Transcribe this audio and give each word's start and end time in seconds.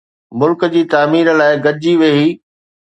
ملڪ 0.39 0.61
جي 0.73 0.81
تعمير 0.93 1.27
لاءِ 1.41 1.53
گڏجي 1.65 1.93
ويھي. 2.01 2.27